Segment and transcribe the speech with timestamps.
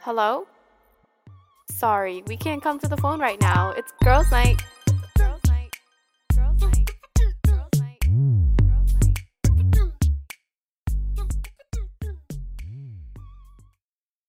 [0.00, 0.46] Hello?
[1.70, 3.70] Sorry, we can't come to the phone right now.
[3.76, 4.60] It's girls' night.
[5.18, 5.70] Girls' night.
[6.34, 6.90] Girls' night.
[7.46, 7.98] Girls' night.
[8.66, 9.18] Girls' night.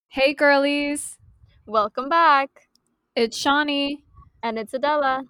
[0.09, 1.17] Hey girlies,
[1.65, 2.49] Welcome back.
[3.15, 4.03] it's Shawnee,
[4.43, 5.23] And it's Adela.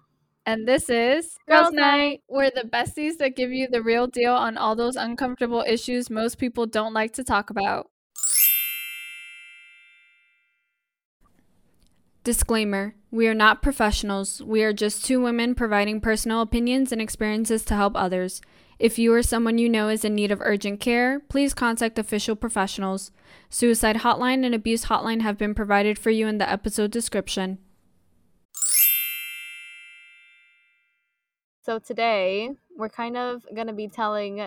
[0.44, 2.22] and this is Girls' Night.
[2.28, 6.38] We're the besties that give you the real deal on all those uncomfortable issues most
[6.38, 7.90] people don't like to talk about.
[12.24, 14.40] Disclaimer We are not professionals.
[14.40, 18.40] We are just two women providing personal opinions and experiences to help others.
[18.78, 22.36] If you or someone you know is in need of urgent care, please contact official
[22.36, 23.10] professionals.
[23.50, 27.58] Suicide hotline and abuse hotline have been provided for you in the episode description.
[31.62, 34.42] So today we're kind of going to be telling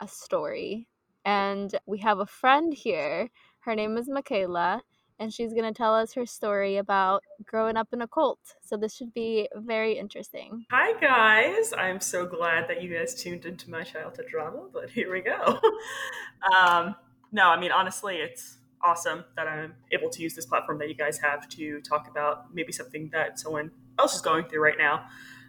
[0.00, 0.88] a story.
[1.24, 3.28] And we have a friend here.
[3.60, 4.82] Her name is Michaela.
[5.20, 8.38] And she's going to tell us her story about growing up in a cult.
[8.62, 10.64] So this should be very interesting.
[10.70, 11.74] Hi guys!
[11.76, 15.60] I'm so glad that you guys tuned into my childhood drama, but here we go.
[16.56, 16.94] um,
[17.32, 20.94] no, I mean honestly, it's awesome that I'm able to use this platform that you
[20.94, 25.04] guys have to talk about maybe something that someone else is going through right now,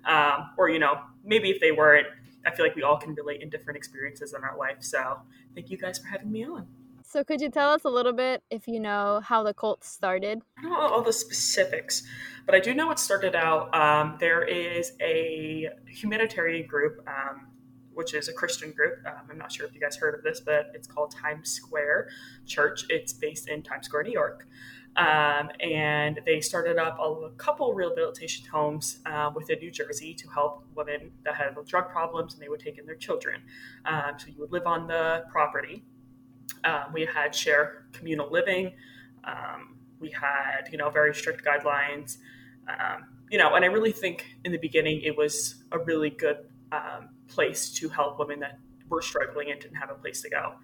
[0.05, 2.07] um, or you know, maybe if they weren't.
[2.45, 4.77] I feel like we all can relate in different experiences in our life.
[4.79, 5.21] So
[5.55, 6.67] thank you guys for having me on.
[7.11, 10.41] So could you tell us a little bit, if you know, how the cult started?
[10.57, 12.03] I don't know all the specifics,
[12.45, 13.75] but I do know it started out.
[13.75, 17.47] Um, there is a humanitarian group, um,
[17.93, 18.99] which is a Christian group.
[19.05, 22.11] Um, I'm not sure if you guys heard of this, but it's called Times Square
[22.45, 22.85] Church.
[22.87, 24.47] It's based in Times Square, New York.
[24.95, 30.63] Um, and they started up a couple rehabilitation homes uh, within New Jersey to help
[30.75, 33.41] women that had drug problems, and they would take in their children.
[33.83, 35.83] Um, so you would live on the property.
[36.63, 38.73] Um, we had share communal living.
[39.23, 42.17] Um, we had, you know, very strict guidelines.
[42.67, 46.37] Um, you know, and I really think in the beginning it was a really good
[46.71, 48.59] um, place to help women that
[48.89, 50.55] were struggling and didn't have a place to go.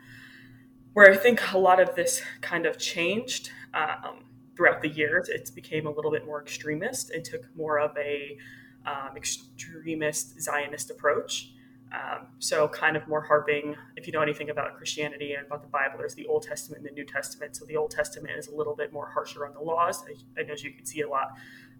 [0.93, 5.49] Where I think a lot of this kind of changed um, throughout the years, it
[5.53, 8.37] became a little bit more extremist and took more of a
[8.85, 11.51] um, extremist Zionist approach.
[11.91, 15.69] Um, so, kind of more harping, if you know anything about Christianity and about the
[15.69, 17.55] Bible, there's the Old Testament and the New Testament.
[17.55, 20.03] So, the Old Testament is a little bit more harsher on the laws.
[20.05, 21.29] I, I know you can see a lot,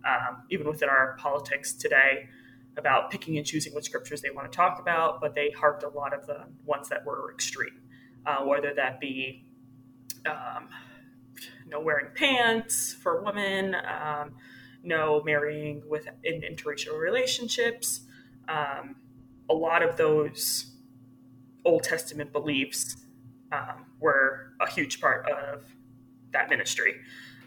[0.06, 2.30] um, even within our politics today,
[2.78, 5.90] about picking and choosing what scriptures they want to talk about, but they harped a
[5.90, 7.82] lot of the ones that were extreme,
[8.26, 9.44] uh, whether that be
[10.26, 10.70] um,
[11.68, 14.36] no wearing pants for women, um,
[14.84, 18.02] no marrying with in interracial relationships.
[18.48, 18.96] Um,
[19.50, 20.72] a lot of those
[21.66, 22.98] Old Testament beliefs
[23.52, 25.64] um, were a huge part of
[26.34, 26.96] that ministry.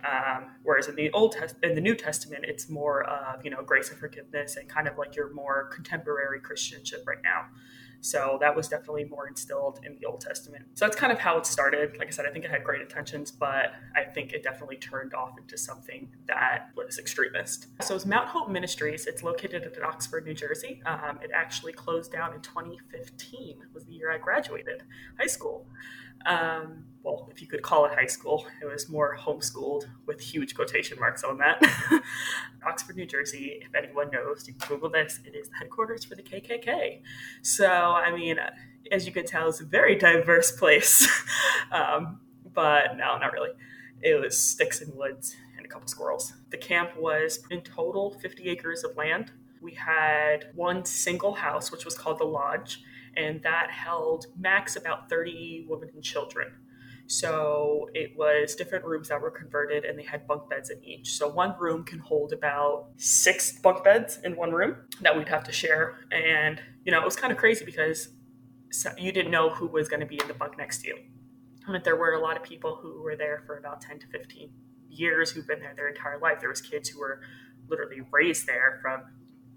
[0.04, 3.62] Um, whereas in the Old Test- in the New Testament, it's more of you know
[3.62, 7.46] grace and forgiveness and kind of like your more contemporary Christianship right now.
[8.00, 10.64] So that was definitely more instilled in the Old Testament.
[10.74, 11.96] So that's kind of how it started.
[11.98, 15.14] Like I said, I think it had great intentions, but I think it definitely turned
[15.14, 17.66] off into something that was extremist.
[17.82, 19.06] So it's Mount Hope Ministries.
[19.06, 20.82] It's located in Oxford, New Jersey.
[20.86, 23.58] Um, it actually closed down in 2015.
[23.74, 24.82] Was the year I graduated
[25.18, 25.66] high school.
[26.26, 30.54] Um, well, if you could call it high school, it was more homeschooled with huge
[30.54, 31.62] quotation marks on that.
[32.66, 36.14] Oxford, New Jersey, if anyone knows, you can Google this, it is the headquarters for
[36.14, 37.00] the KKK.
[37.40, 38.36] So, I mean,
[38.92, 41.08] as you can tell, it's a very diverse place.
[41.72, 42.20] um,
[42.52, 43.50] but no, not really.
[44.02, 46.34] It was sticks and woods and a couple squirrels.
[46.50, 49.32] The camp was in total 50 acres of land.
[49.62, 52.82] We had one single house, which was called the Lodge,
[53.16, 56.52] and that held max about 30 women and children.
[57.06, 61.14] So it was different rooms that were converted and they had bunk beds in each.
[61.14, 65.42] So one room can hold about six bunk beds in one room that we'd have
[65.44, 65.96] to share.
[66.12, 68.10] And, you know, it was kind of crazy because
[68.96, 70.98] you didn't know who was going to be in the bunk next to you.
[71.66, 74.50] And there were a lot of people who were there for about 10 to 15
[74.88, 76.38] years who've been there their entire life.
[76.38, 77.20] There was kids who were
[77.68, 79.02] literally raised there from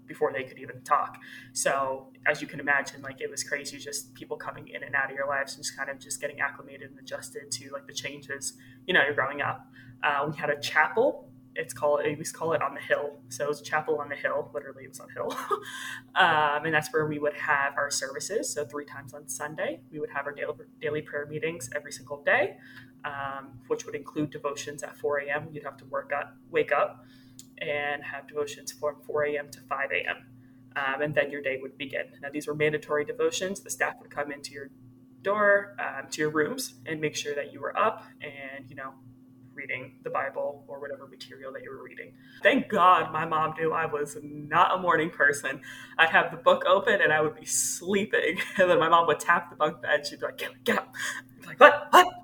[0.06, 1.18] before they could even talk.
[1.52, 5.10] So as you can imagine, like it was crazy, just people coming in and out
[5.10, 7.92] of your lives and just kind of just getting acclimated and adjusted to like the
[7.92, 8.54] changes,
[8.86, 9.68] you know, you're growing up.
[10.02, 11.28] Uh, we had a chapel.
[11.56, 13.20] It's called, we used call it on the hill.
[13.28, 14.50] So it was a chapel on the hill.
[14.52, 15.30] Literally it was on hill.
[16.16, 18.52] um, and that's where we would have our services.
[18.52, 22.24] So three times on Sunday, we would have our daily, daily prayer meetings every single
[22.24, 22.56] day,
[23.04, 25.48] um, which would include devotions at 4 a.m.
[25.52, 27.04] You'd have to work up, wake up
[27.58, 29.50] and have devotions from 4 a.m.
[29.50, 30.26] to 5 a.m.
[30.76, 32.06] Um, and then your day would begin.
[32.20, 33.60] Now, these were mandatory devotions.
[33.60, 34.70] The staff would come into your
[35.22, 38.92] door, um, to your rooms, and make sure that you were up and, you know,
[39.54, 42.12] reading the Bible or whatever material that you were reading.
[42.42, 45.60] Thank God my mom knew I was not a morning person.
[45.98, 48.38] I'd have the book open and I would be sleeping.
[48.58, 50.06] And then my mom would tap the bunk bed.
[50.06, 50.94] She'd be like, get up, get up.
[51.36, 51.88] I'd be like, what?
[51.90, 52.23] What?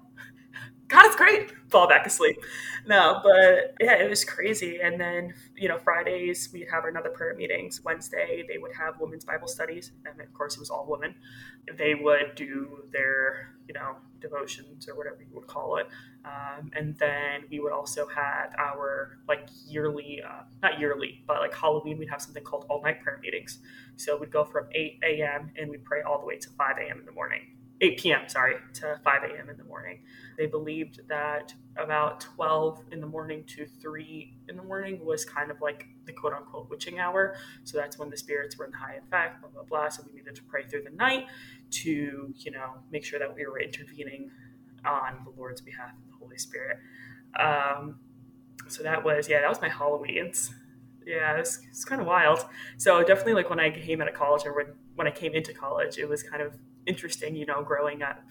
[0.90, 1.52] God, it's great.
[1.68, 2.36] Fall back asleep.
[2.84, 4.80] No, but yeah, it was crazy.
[4.82, 7.80] And then, you know, Fridays we'd have another prayer meetings.
[7.84, 9.92] Wednesday they would have women's Bible studies.
[10.04, 11.14] And of course it was all women.
[11.78, 15.86] They would do their, you know, devotions or whatever you would call it.
[16.24, 21.54] Um, and then we would also have our like yearly, uh, not yearly, but like
[21.54, 23.60] Halloween, we'd have something called all night prayer meetings.
[23.94, 25.52] So we'd go from 8 a.m.
[25.56, 26.98] and we'd pray all the way to 5 a.m.
[26.98, 27.42] in the morning.
[27.80, 28.28] 8 p.m.
[28.28, 29.48] sorry to 5 a.m.
[29.48, 30.00] in the morning.
[30.40, 35.50] They believed that about 12 in the morning to 3 in the morning was kind
[35.50, 37.36] of like the quote unquote witching hour.
[37.64, 39.90] So that's when the spirits were in high effect, blah blah blah.
[39.90, 41.26] So we needed to pray through the night
[41.82, 44.30] to you know make sure that we were intervening
[44.82, 46.78] on the Lord's behalf of the Holy Spirit.
[47.38, 47.98] Um,
[48.66, 50.54] so that was yeah that was my Halloween's.
[51.04, 52.46] Yeah, it's it kind of wild.
[52.78, 55.52] So definitely like when I came out of college or when when I came into
[55.52, 58.24] college, it was kind of interesting, you know, growing up,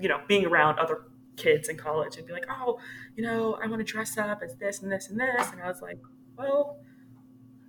[0.00, 1.04] you know, being around other
[1.36, 2.78] kids in college and be like, oh,
[3.16, 5.50] you know, I want to dress up as this and this and this.
[5.50, 5.98] And I was like,
[6.36, 6.78] well,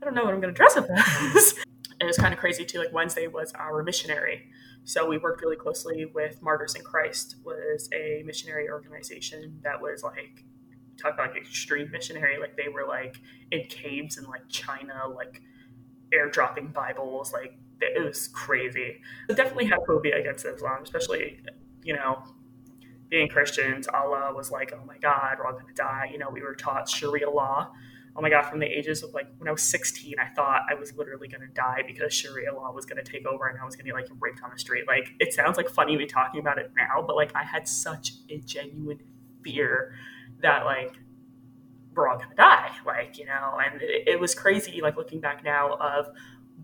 [0.01, 1.53] I don't know what I'm going to dress up as.
[1.99, 2.79] and it was kind of crazy too.
[2.79, 4.49] Like Wednesday was our missionary.
[4.83, 10.03] So we worked really closely with Martyrs in Christ was a missionary organization that was
[10.03, 10.43] like,
[11.01, 12.37] talk about like extreme missionary.
[12.37, 13.17] Like they were like
[13.51, 15.41] in caves in like China, like
[16.13, 18.97] airdropping Bibles, like it was crazy.
[19.29, 21.39] I definitely had phobia against Islam, especially,
[21.83, 22.23] you know,
[23.13, 23.87] being Christians.
[23.87, 26.09] Allah was like, oh my God, we're all going to die.
[26.11, 27.71] You know, we were taught Sharia law.
[28.15, 30.73] Oh my God, from the ages of like when I was 16, I thought I
[30.73, 33.65] was literally going to die because Sharia law was going to take over and I
[33.65, 34.85] was going to be like raped on the street.
[34.87, 38.13] Like, it sounds like funny me talking about it now, but like I had such
[38.31, 38.99] a genuine
[39.43, 39.93] fear
[40.41, 40.95] that like
[41.95, 45.43] we're all gonna die like you know and it, it, was crazy like looking back
[45.43, 46.07] now of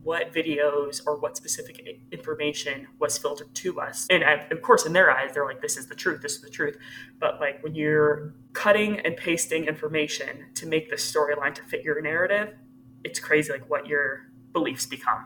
[0.04, 4.08] what videos or what specific information was filtered to us.
[4.10, 6.50] And of course, in their eyes, they're like, this is the truth, this is the
[6.50, 6.78] truth.
[7.20, 12.02] But like when you're cutting and pasting information to make the storyline to fit your
[12.02, 12.56] narrative,
[13.04, 15.26] it's crazy like what your beliefs become.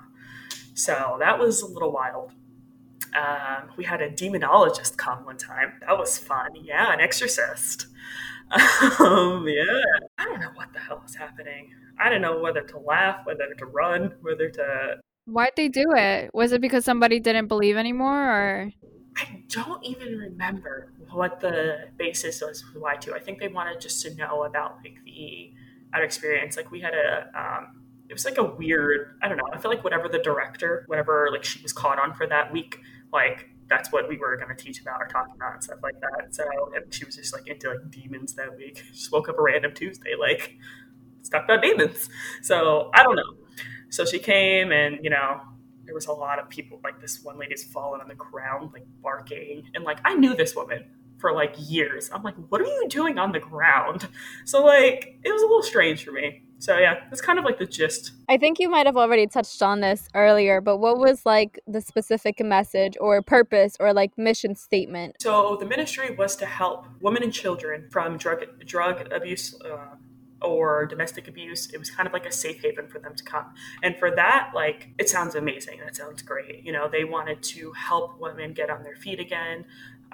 [0.73, 2.31] So that was a little wild.
[3.15, 5.73] Um, we had a demonologist come one time.
[5.81, 6.51] That was fun.
[6.55, 7.87] Yeah, an exorcist.
[8.99, 9.63] Um, yeah.
[10.19, 11.73] I don't know what the hell is happening.
[11.99, 14.99] I don't know whether to laugh, whether to run, whether to.
[15.25, 16.31] Why'd they do it?
[16.33, 18.71] Was it because somebody didn't believe anymore, or?
[19.15, 23.13] I don't even remember what the basis was for why to.
[23.13, 25.53] I think they wanted just to know about like the
[25.93, 26.57] our experience.
[26.57, 29.17] Like we had a, um, it was like a weird.
[29.21, 29.47] I don't know.
[29.53, 32.79] I feel like whatever the director, whatever like she was caught on for that week,
[33.11, 35.99] like that's what we were going to teach about or talk about and stuff like
[36.01, 36.33] that.
[36.33, 36.43] So
[36.75, 38.83] and she was just like into like demons that week.
[38.93, 40.57] She woke up a random Tuesday, like
[41.23, 42.09] stuck about demons.
[42.41, 43.35] So I don't know.
[43.89, 45.41] So she came and, you know,
[45.85, 48.85] there was a lot of people like this one lady's fallen on the ground, like
[49.01, 49.63] barking.
[49.73, 50.85] And like I knew this woman
[51.19, 52.09] for like years.
[52.13, 54.07] I'm like, what are you doing on the ground?
[54.45, 56.43] So like it was a little strange for me.
[56.59, 58.11] So yeah, it's kind of like the gist.
[58.29, 61.81] I think you might have already touched on this earlier, but what was like the
[61.81, 65.17] specific message or purpose or like mission statement?
[65.19, 69.53] So the ministry was to help women and children from drug drug abuse.
[69.61, 69.95] Uh,
[70.43, 73.45] or domestic abuse it was kind of like a safe haven for them to come.
[73.81, 75.79] And for that like it sounds amazing.
[75.83, 76.63] That sounds great.
[76.63, 79.65] You know they wanted to help women get on their feet again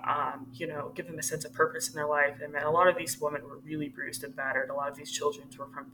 [0.07, 2.39] um, you know give them a sense of purpose in their life.
[2.43, 4.69] And a lot of these women were really bruised and battered.
[4.69, 5.91] A lot of these children were from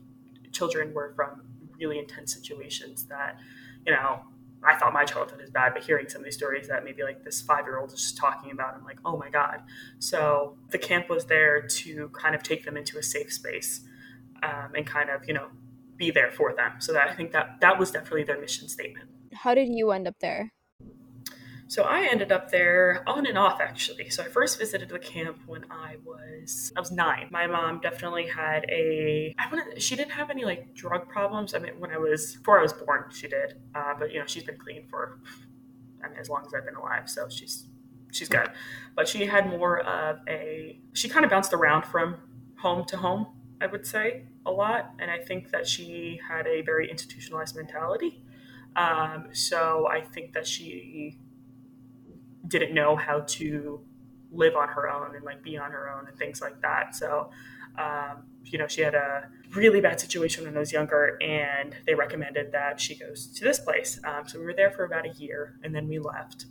[0.52, 1.42] children were from
[1.80, 3.40] really intense situations that
[3.86, 4.22] you know
[4.64, 7.24] I thought my childhood is bad, but hearing some of these stories that maybe like
[7.24, 9.62] this five year old is just talking about, I'm like, oh my God.
[10.00, 13.82] So the camp was there to kind of take them into a safe space
[14.46, 15.48] um, and kind of you know
[15.98, 16.74] be there for them.
[16.80, 19.10] So that I think that that was definitely their mission statement.
[19.34, 20.52] How did you end up there?
[21.68, 24.10] So I ended up there on and off actually.
[24.10, 27.28] So I first visited the camp when I was I was nine.
[27.32, 31.56] My mom definitely had a I wouldn't she didn't have any like drug problems.
[31.56, 34.26] I mean when I was before I was born she did, uh, but you know
[34.28, 35.20] she's been clean for
[36.04, 37.10] I mean as long as I've been alive.
[37.10, 37.68] So she's
[38.12, 38.50] she's good.
[38.96, 42.18] But she had more of a she kind of bounced around from
[42.58, 43.28] home to home
[43.62, 44.94] I would say, a lot.
[45.00, 48.22] And I think that she had a very institutionalized mentality.
[48.76, 51.18] Um, so I think that she
[52.48, 53.82] didn't know how to
[54.32, 56.96] live on her own and like be on her own and things like that.
[56.96, 57.30] So,
[57.78, 61.96] um, you know, she had a really bad situation when I was younger, and they
[61.96, 64.00] recommended that she goes to this place.
[64.04, 66.46] Um, so we were there for about a year, and then we left.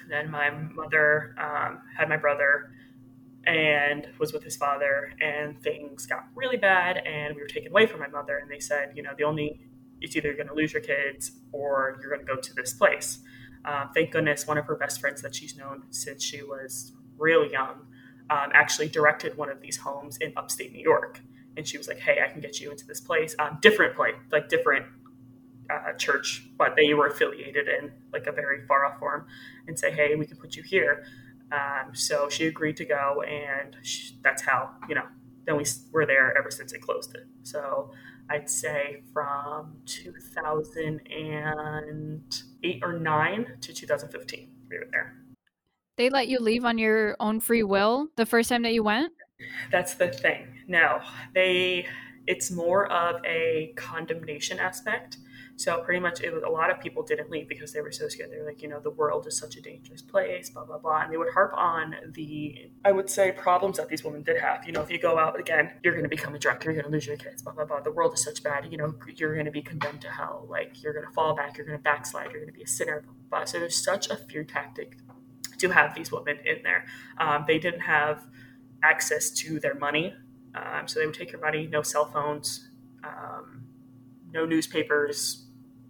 [0.00, 2.70] And then my mother um, had my brother
[3.48, 7.86] and was with his father and things got really bad and we were taken away
[7.86, 9.58] from my mother and they said you know the only
[10.00, 12.72] it's either you're going to lose your kids or you're going to go to this
[12.72, 13.18] place.
[13.64, 17.44] Uh, thank goodness one of her best friends that she's known since she was real
[17.50, 17.86] young
[18.30, 21.20] um, actually directed one of these homes in upstate new york.
[21.56, 24.14] And she was like hey i can get you into this place um, different place
[24.30, 24.86] like different
[25.68, 29.26] uh, church but they were affiliated in like a very far off form
[29.66, 31.04] and say hey we can put you here
[31.52, 35.06] um, so she agreed to go, and she, that's how you know.
[35.46, 37.22] Then we were there ever since they closed it.
[37.42, 37.90] So
[38.28, 45.14] I'd say from 2008 or nine to 2015, we were there.
[45.96, 49.10] They let you leave on your own free will the first time that you went.
[49.72, 50.48] That's the thing.
[50.66, 51.00] No,
[51.34, 51.86] they.
[52.26, 55.16] It's more of a condemnation aspect
[55.58, 58.06] so pretty much it was a lot of people didn't leave because they were so
[58.06, 58.30] scared.
[58.30, 61.00] They were like, you know, the world is such a dangerous place, blah, blah, blah.
[61.02, 64.64] And they would harp on the, I would say, problems that these women did have.
[64.64, 66.84] You know, if you go out again, you're going to become a drunk, you're going
[66.84, 67.80] to lose your kids, blah, blah, blah.
[67.80, 70.46] The world is such bad, you know, you're going to be condemned to hell.
[70.48, 72.68] Like you're going to fall back, you're going to backslide, you're going to be a
[72.68, 73.44] sinner, blah, blah, blah.
[73.46, 74.96] So there's such a fear tactic
[75.58, 76.86] to have these women in there.
[77.18, 78.22] Um, they didn't have
[78.84, 80.14] access to their money.
[80.54, 82.68] Um, so they would take your money, no cell phones,
[83.02, 83.64] um,
[84.32, 85.47] no newspapers,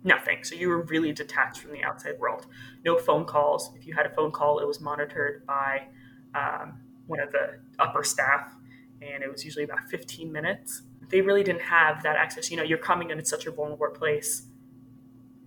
[0.09, 0.43] nothing.
[0.43, 2.47] So you were really detached from the outside world.
[2.85, 3.71] No phone calls.
[3.77, 5.87] If you had a phone call, it was monitored by
[6.35, 8.53] um, one of the upper staff,
[9.01, 10.83] and it was usually about 15 minutes.
[11.09, 12.51] They really didn't have that access.
[12.51, 14.43] You know, you're coming in at such a vulnerable place,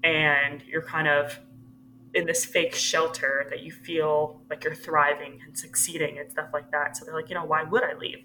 [0.03, 1.38] and you're kind of
[2.13, 6.70] in this fake shelter that you feel like you're thriving and succeeding and stuff like
[6.72, 6.98] that.
[6.98, 8.24] So they're like, you know, why would I leave?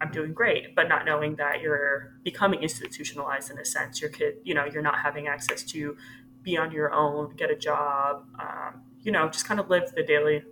[0.00, 4.00] I'm doing great, but not knowing that you're becoming institutionalized in a sense.
[4.00, 5.96] Your kid, you know, you're not having access to
[6.42, 10.02] be on your own, get a job, um, you know, just kind of live the
[10.02, 10.42] daily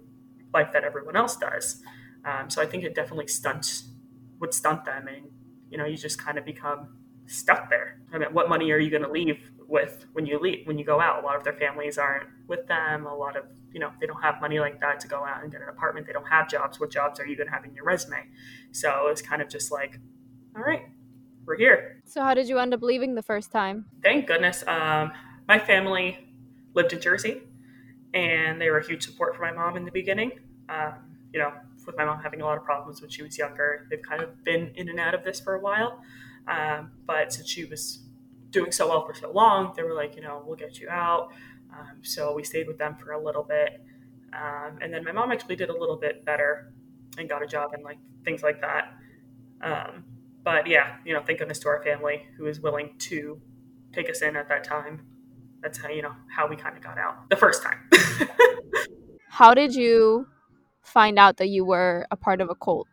[0.53, 1.83] life that everyone else does.
[2.25, 3.89] Um, so I think it definitely stunts
[4.41, 5.29] would stunt them, and
[5.71, 6.99] you know, you just kind of become
[7.29, 8.01] stuck there.
[8.13, 10.85] I mean, what money are you going to leave with when you leave when you
[10.85, 11.23] go out?
[11.23, 13.07] A lot of their families aren't with them.
[13.07, 15.53] A lot of you know they don't have money like that to go out and
[15.53, 16.07] get an apartment.
[16.07, 16.81] They don't have jobs.
[16.81, 18.25] What jobs are you going to have in your resume?
[18.73, 20.01] So it's kind of just like,
[20.57, 20.83] all right,
[21.47, 22.03] we're here.
[22.07, 23.87] So how did you end up leaving the first time?
[24.03, 24.65] Thank goodness.
[24.67, 25.13] Um,
[25.47, 26.19] my family
[26.75, 27.43] lived in Jersey,
[28.15, 30.33] and they were a huge support for my mom in the beginning.
[30.69, 30.95] Um,
[31.33, 31.53] you know,
[31.87, 34.45] with my mom having a lot of problems when she was younger, they've kind of
[34.45, 36.03] been in and out of this for a while.
[36.49, 38.05] Um, but since she was
[38.51, 41.31] doing so well for so long, they were like, you know, we'll get you out.
[41.73, 43.83] Um, so we stayed with them for a little bit.
[44.33, 46.73] Um, and then my mom actually did a little bit better
[47.19, 48.95] and got a job and like things like that.
[49.61, 50.05] Um,
[50.45, 53.41] but yeah, you know, thank goodness to our family who was willing to
[53.93, 55.07] take us in at that time.
[55.61, 57.79] That's how, you know, how we kind of got out the first time.
[59.29, 60.27] how did you
[60.83, 62.89] find out that you were a part of a cult?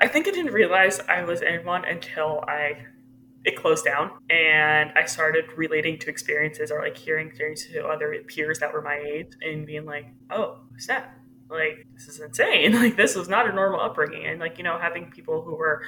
[0.00, 2.84] I think I didn't realize I was in one until I
[3.44, 8.14] it closed down and I started relating to experiences or like hearing things to other
[8.26, 11.14] peers that were my age and being like, oh, snap.
[11.50, 12.72] Like, this is insane.
[12.78, 14.26] Like, this was not a normal upbringing.
[14.26, 15.82] And, like, you know, having people who were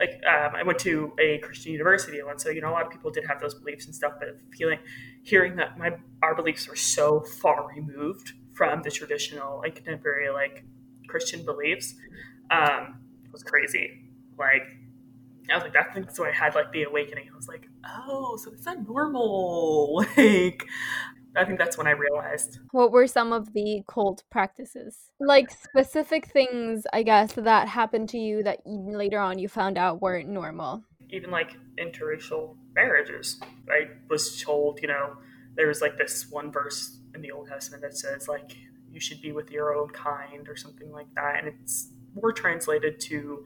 [0.00, 2.90] like, um, I went to a Christian university once, so, you know, a lot of
[2.90, 4.78] people did have those beliefs and stuff, but feeling,
[5.22, 10.64] hearing that my, our beliefs were so far removed from the traditional, like, contemporary, like,
[11.06, 11.94] Christian beliefs
[12.50, 12.98] um,
[13.30, 14.10] was crazy.
[14.38, 14.62] Like,
[15.50, 17.28] I was like, that's, that's I had like the awakening.
[17.32, 20.04] I was like, oh, so it's not normal.
[20.16, 20.66] Like,
[21.36, 22.60] I think that's when I realized.
[22.70, 25.10] What were some of the cult practices?
[25.18, 30.00] Like specific things, I guess, that happened to you that later on you found out
[30.00, 30.84] weren't normal.
[31.10, 33.40] Even like interracial marriages.
[33.68, 35.16] I was told, you know,
[35.56, 38.56] there was like this one verse in the Old Testament that says, like,
[38.90, 41.40] you should be with your own kind or something like that.
[41.40, 43.44] And it's more translated to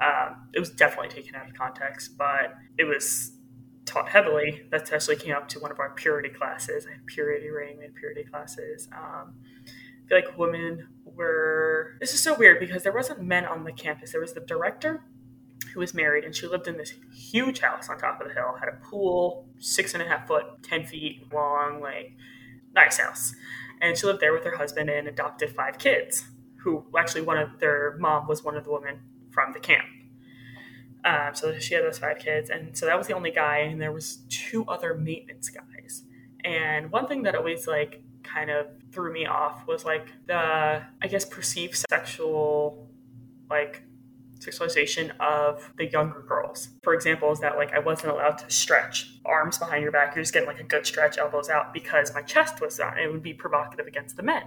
[0.00, 3.32] um, it was definitely taken out of context, but it was
[3.84, 4.62] taught heavily.
[4.70, 6.86] That actually came up to one of our purity classes.
[6.86, 8.88] I had purity ring, and purity classes.
[8.92, 9.34] Um,
[9.66, 11.96] I feel like women were.
[12.00, 14.12] This is so weird because there wasn't men on the campus.
[14.12, 15.02] There was the director
[15.74, 18.54] who was married, and she lived in this huge house on top of the hill.
[18.58, 22.12] Had a pool, six and a half foot, ten feet long, like
[22.72, 23.34] nice house.
[23.80, 26.24] And she lived there with her husband and adopted five kids.
[26.62, 29.00] Who actually one of their mom was one of the women
[29.38, 29.86] from the camp.
[31.04, 33.80] Um, so she had those five kids, and so that was the only guy, and
[33.80, 36.02] there was two other maintenance guys.
[36.42, 41.06] And one thing that always like kind of threw me off was like the I
[41.08, 42.90] guess perceived sexual
[43.48, 43.84] like
[44.40, 46.70] sexualization of the younger girls.
[46.82, 50.16] For example, is that like I wasn't allowed to stretch arms behind your back.
[50.16, 52.98] You're just getting like a good stretch, elbows out, because my chest was out.
[52.98, 54.42] It would be provocative against the men.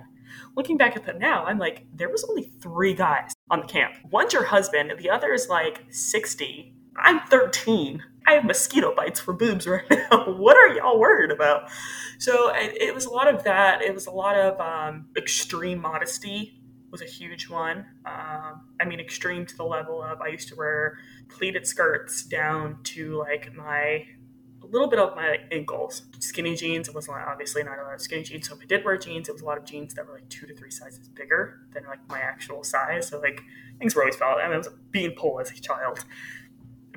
[0.57, 3.93] Looking back at that now, I'm like, there was only three guys on the camp.
[4.10, 6.74] One's your husband, the other is like 60.
[6.96, 8.01] I'm 13.
[8.25, 10.31] I have mosquito bites for boobs right now.
[10.31, 11.70] what are y'all worried about?
[12.17, 13.81] So it, it, was a lot of that.
[13.81, 17.86] It was a lot of um, extreme modesty was a huge one.
[18.05, 20.98] Um, I mean, extreme to the level of I used to wear
[21.29, 24.05] pleated skirts down to like my
[24.71, 26.03] little bit of my ankles.
[26.19, 26.87] Skinny jeans.
[26.87, 28.47] It was obviously not a lot of skinny jeans.
[28.47, 30.29] So if I did wear jeans, it was a lot of jeans that were like
[30.29, 33.07] two to three sizes bigger than like my actual size.
[33.07, 33.41] So like
[33.79, 34.37] things were always felt.
[34.39, 36.05] I, mean, I was being pulled as a child,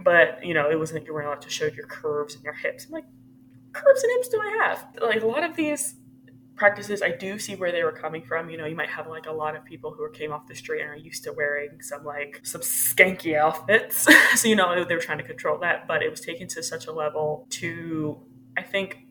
[0.02, 2.86] but you know, it wasn't you weren't allowed to show your curves and your hips.
[2.86, 3.06] I'm like,
[3.72, 4.86] curves and hips do I have?
[5.02, 5.94] Like a lot of these
[6.56, 8.48] practices i do see where they were coming from.
[8.50, 10.80] You know you might have like a lot of people who came off the street
[10.82, 14.06] and are used to wearing some like some skanky outfits.
[14.36, 16.86] So you know they were trying to control that but it was taken to such
[16.86, 18.18] a level to
[18.56, 19.06] i think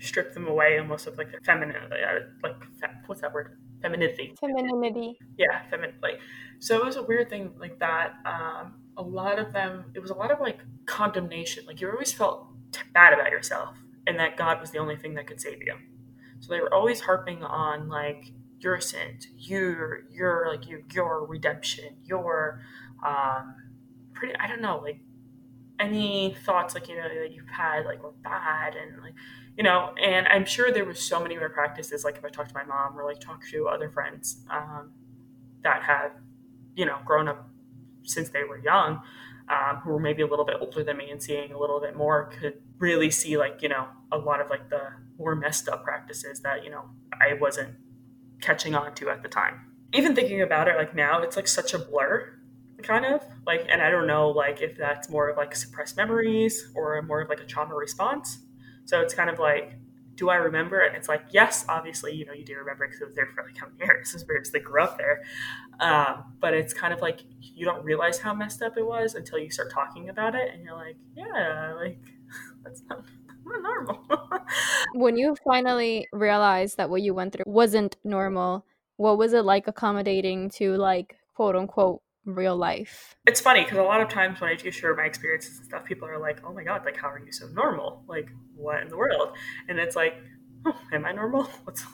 [0.00, 2.56] strip them away almost of like their feminine uh, like
[3.06, 3.58] what's that word?
[3.82, 4.34] Femininity.
[4.40, 5.18] Femininity.
[5.36, 6.18] Yeah femininity
[6.60, 8.14] so it was a weird thing like that.
[8.24, 11.64] Um a lot of them it was a lot of like condemnation.
[11.66, 12.48] Like you always felt
[12.92, 13.76] bad about yourself
[14.06, 15.74] and that god was the only thing that could save you
[16.40, 21.96] so they were always harping on like your sins, your your like your your redemption,
[22.04, 22.62] your
[23.04, 23.54] um
[24.14, 25.00] pretty I don't know, like
[25.80, 29.14] any thoughts like you know that you've had like were bad and like
[29.56, 32.48] you know and i'm sure there was so many more practices like if i talk
[32.48, 34.90] to my mom or like talk to other friends um,
[35.62, 36.12] that have
[36.74, 37.48] you know grown up
[38.02, 39.00] since they were young
[39.48, 41.96] um, who were maybe a little bit older than me and seeing a little bit
[41.96, 44.80] more could really see like you know a lot of like the
[45.18, 46.84] more messed up practices that you know
[47.20, 47.74] i wasn't
[48.40, 49.60] catching on to at the time
[49.92, 52.32] even thinking about it like now it's like such a blur
[52.82, 56.70] kind of like and i don't know like if that's more of like suppressed memories
[56.76, 58.38] or more of like a trauma response
[58.84, 59.78] so it's kind of like
[60.18, 60.80] do I remember?
[60.80, 63.44] And it's like, yes, obviously, you know, you do remember because it was there for
[63.44, 64.12] like how many years?
[64.12, 65.22] This is they grew up there.
[65.78, 69.38] Um, but it's kind of like you don't realize how messed up it was until
[69.38, 72.00] you start talking about it, and you're like, yeah, like
[72.64, 73.04] that's not,
[73.60, 74.04] normal.
[74.94, 78.64] when you finally realized that what you went through wasn't normal,
[78.96, 83.16] what was it like accommodating to like quote unquote real life.
[83.26, 85.84] It's funny because a lot of times when I do share my experiences and stuff,
[85.84, 88.04] people are like, "Oh my god, like how are you so normal?
[88.06, 89.36] Like what in the world?"
[89.68, 90.14] And it's like,
[90.66, 91.48] oh, "Am I normal?
[91.66, 91.84] Let's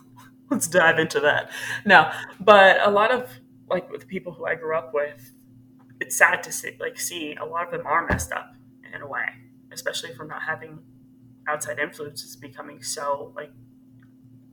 [0.50, 1.50] let's dive into that."
[1.86, 3.30] No, but a lot of
[3.70, 5.32] like with the people who I grew up with,
[6.00, 8.54] it's sad to see like see a lot of them are messed up
[8.92, 9.26] in a way,
[9.72, 10.80] especially from not having
[11.48, 13.50] outside influences becoming so like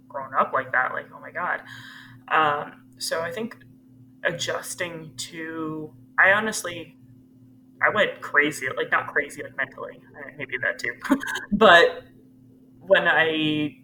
[0.08, 0.94] grown up like that.
[0.94, 1.62] Like, oh my god.
[2.28, 3.58] Um, so I think
[4.24, 6.96] adjusting to i honestly
[7.82, 10.00] i went crazy like not crazy like mentally
[10.38, 10.94] maybe that too
[11.52, 12.04] but
[12.80, 13.76] when i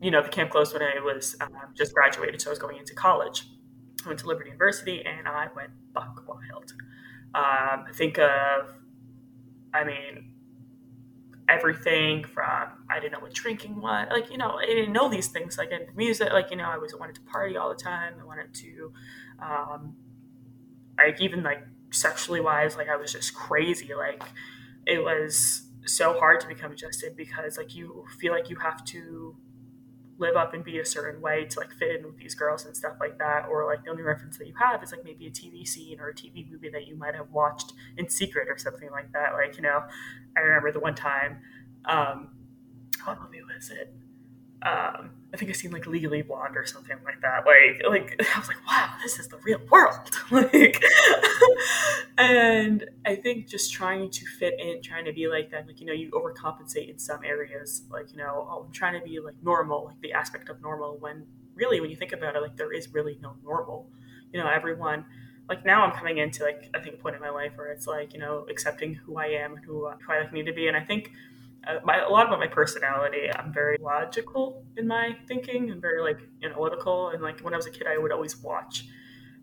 [0.00, 2.76] you know the camp closed when i was um, just graduated so i was going
[2.76, 3.46] into college
[4.04, 6.72] i went to liberty university and i went buck wild
[7.34, 8.74] um, think of
[9.74, 10.32] i mean
[11.48, 14.08] everything from I didn't know what drinking was.
[14.10, 15.58] Like, you know, I didn't know these things.
[15.58, 18.14] Like in music, like, you know, I always wanted to party all the time.
[18.20, 18.92] I wanted to
[19.40, 19.96] um,
[20.98, 23.92] like even like sexually wise, like I was just crazy.
[23.94, 24.22] Like
[24.86, 29.36] it was so hard to become adjusted because like you feel like you have to
[30.18, 32.74] live up and be a certain way to like fit in with these girls and
[32.76, 35.30] stuff like that or like the only reference that you have is like maybe a
[35.30, 38.90] tv scene or a tv movie that you might have watched in secret or something
[38.90, 39.82] like that like you know
[40.36, 41.38] i remember the one time
[41.84, 42.30] um
[43.06, 43.94] what movie was it?
[44.62, 47.44] Um I think I seen like Legally Blonde or something like that.
[47.44, 50.10] Like, like I was like, wow, this is the real world.
[50.30, 50.82] like,
[52.18, 55.86] and I think just trying to fit in, trying to be like them, like you
[55.86, 57.82] know, you overcompensate in some areas.
[57.90, 60.96] Like, you know, oh, I'm trying to be like normal, like the aspect of normal.
[60.98, 63.88] When really, when you think about it, like there is really no normal.
[64.32, 65.04] You know, everyone.
[65.48, 67.86] Like now, I'm coming into like I think a point in my life where it's
[67.86, 70.66] like you know accepting who I am and who, who I like need to be,
[70.66, 71.12] and I think uh,
[71.66, 73.28] Uh, my, a lot about my personality.
[73.34, 77.08] I'm very logical in my thinking and very like analytical.
[77.08, 78.86] And like when I was a kid, I would always watch.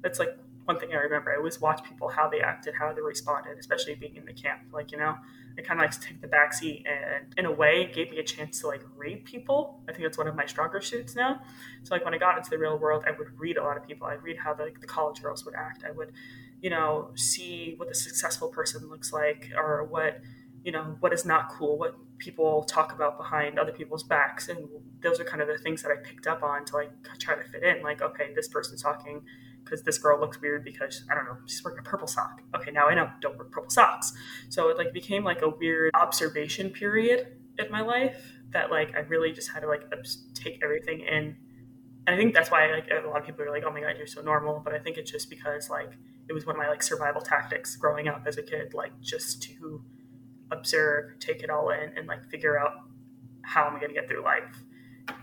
[0.01, 1.33] That's like one thing I remember.
[1.33, 4.62] I always watch people how they acted, how they responded, especially being in the camp.
[4.71, 5.15] Like you know,
[5.57, 8.23] I kind of like to take the backseat, and in a way, gave me a
[8.23, 9.81] chance to like read people.
[9.89, 11.41] I think that's one of my stronger suits now.
[11.83, 13.86] So like when I got into the real world, I would read a lot of
[13.86, 14.07] people.
[14.07, 15.83] I'd read how the, like, the college girls would act.
[15.86, 16.13] I would,
[16.62, 20.21] you know, see what the successful person looks like, or what
[20.63, 24.67] you know what is not cool, what people talk about behind other people's backs and
[25.02, 27.43] those are kind of the things that i picked up on to like try to
[27.43, 29.21] fit in like okay this person's talking
[29.63, 32.41] because this girl looks weird because i don't know she's wearing a purple sock.
[32.56, 34.13] Okay now i know don't wear purple socks.
[34.49, 37.28] So it like became like a weird observation period
[37.60, 39.84] in my life that like i really just had to like
[40.34, 41.36] take everything in.
[42.08, 43.95] And i think that's why like a lot of people are like oh my god
[43.97, 45.93] you're so normal but i think it's just because like
[46.30, 49.41] it was one of my like survival tactics growing up as a kid, like just
[49.43, 49.84] to
[50.51, 52.71] observe, take it all in, and like figure out
[53.41, 54.63] how am I going to get through life.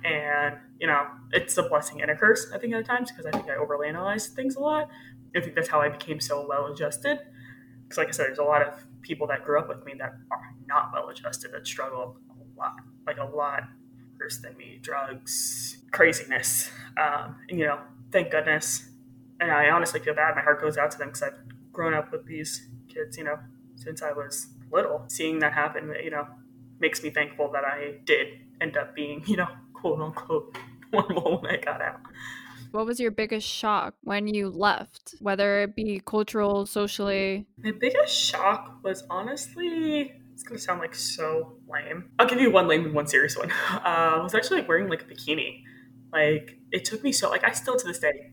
[0.05, 2.51] And you know, it's a blessing and a curse.
[2.55, 4.89] I think at times because I think I overly analyze things a lot.
[5.35, 7.19] I think that's how I became so well adjusted.
[7.83, 10.13] Because like I said, there's a lot of people that grew up with me that
[10.31, 13.63] are not well adjusted that struggle a lot, like a lot
[14.19, 14.79] worse than me.
[14.83, 17.81] Drugs, craziness, um, and you know,
[18.13, 18.89] thank goodness.
[19.41, 20.35] And I honestly feel bad.
[20.35, 21.39] My heart goes out to them because I've
[21.73, 23.39] grown up with these kids, you know,
[23.77, 25.05] since I was little.
[25.09, 26.27] Seeing that happen, you know,
[26.79, 28.29] makes me thankful that I did
[28.61, 30.57] end up being, you know, quote unquote
[30.93, 32.01] normal when I got out.
[32.73, 37.47] What was your biggest shock when you left, whether it be cultural, socially?
[37.59, 42.11] My biggest shock was honestly, it's gonna sound like so lame.
[42.19, 43.51] I'll give you one lame and one serious one.
[43.71, 45.63] Uh, I was actually like wearing like a bikini.
[46.13, 48.31] Like it took me so like I still to this day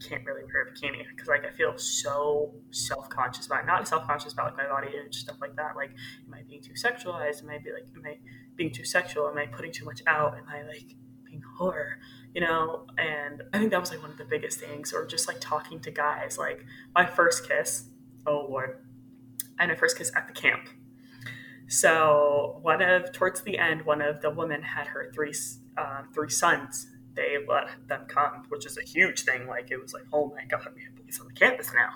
[0.00, 3.66] can't really wear a bikini because like I feel so self conscious about it.
[3.66, 5.76] not self conscious about like my body image stuff like that.
[5.76, 5.90] Like,
[6.26, 7.42] am I being too sexualized?
[7.42, 8.18] Am I be like, am I
[8.56, 9.28] being too sexual?
[9.28, 10.36] Am I putting too much out?
[10.36, 11.94] Am I like being whore?
[12.34, 12.86] You know?
[12.98, 14.92] And I think that was like one of the biggest things.
[14.92, 16.38] Or just like talking to guys.
[16.38, 17.84] Like my first kiss.
[18.26, 18.84] Oh lord,
[19.58, 20.68] and my first kiss at the camp.
[21.68, 25.32] So one of towards the end, one of the women had her three
[25.78, 29.46] uh, three sons they let them come, which is a huge thing.
[29.46, 31.90] Like it was like, oh my god, we have police on the campus now,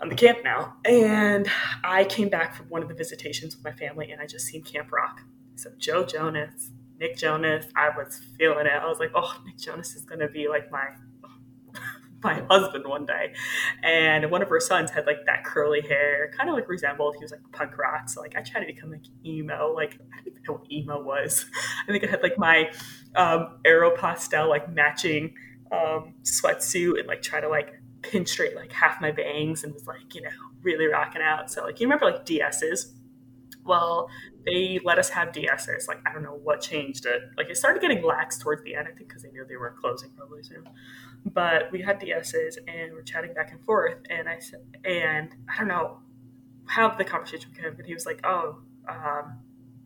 [0.00, 0.74] on the camp now.
[0.84, 1.48] And
[1.84, 4.62] I came back from one of the visitations with my family, and I just seen
[4.62, 5.20] Camp Rock.
[5.54, 8.72] So Joe Jonas, Nick Jonas, I was feeling it.
[8.72, 10.88] I was like, oh, Nick Jonas is gonna be like my
[12.22, 13.34] my husband one day.
[13.82, 17.24] And one of her sons had like that curly hair, kind of like resembled, he
[17.24, 18.08] was like punk rock.
[18.08, 19.72] So like I tried to become like emo.
[19.74, 21.46] Like I didn't even know what emo was.
[21.88, 22.70] I think I had like my
[23.14, 25.34] um Aeropostale like matching
[25.70, 29.86] um sweatsuit and like try to like pin straight like half my bangs and was
[29.86, 30.30] like, you know,
[30.62, 31.50] really rocking out.
[31.50, 32.94] So like you remember like DS's?
[33.64, 34.08] Well,
[34.44, 35.86] they let us have DSs.
[35.88, 37.22] Like I don't know what changed it.
[37.36, 38.88] Like it started getting lax towards the end.
[38.88, 40.64] I think because they knew they were closing probably soon.
[41.24, 43.98] But we had DSs and we're chatting back and forth.
[44.10, 45.98] And I said, and I don't know
[46.66, 49.38] how the conversation came, but he was like, "Oh, um,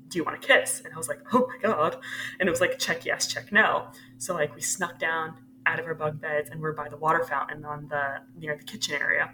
[0.08, 1.96] do you want to kiss?" And I was like, "Oh my god!"
[2.40, 5.34] And it was like, "Check yes, check no." So like we snuck down
[5.66, 8.64] out of our bunk beds and we're by the water fountain on the near the
[8.64, 9.30] kitchen area.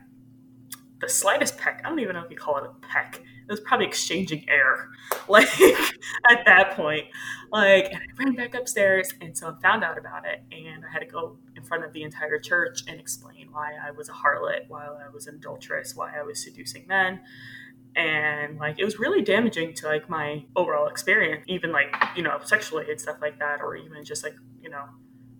[1.00, 3.20] The slightest peck, I don't even know if you call it a peck
[3.52, 4.88] was probably exchanging air,
[5.28, 5.48] like
[6.28, 7.04] at that point.
[7.52, 10.90] Like, and I ran back upstairs, and so I found out about it, and I
[10.92, 14.12] had to go in front of the entire church and explain why I was a
[14.12, 17.20] harlot, why I was an adulteress, why I was seducing men,
[17.94, 22.38] and like it was really damaging to like my overall experience, even like you know
[22.42, 24.84] sexually and stuff like that, or even just like you know